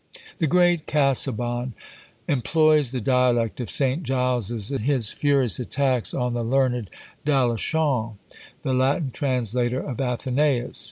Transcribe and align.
The 0.39 0.47
great 0.47 0.87
Casaubon 0.87 1.75
employs 2.27 2.91
the 2.91 2.99
dialect 2.99 3.59
of 3.59 3.69
St. 3.69 4.01
Giles's 4.01 4.71
in 4.71 4.79
his 4.81 5.11
furious 5.11 5.59
attacks 5.59 6.11
on 6.11 6.33
the 6.33 6.41
learned 6.43 6.89
Dalechamps, 7.23 8.15
the 8.63 8.73
Latin 8.73 9.11
translator 9.11 9.79
of 9.79 9.97
Athenæus. 9.97 10.79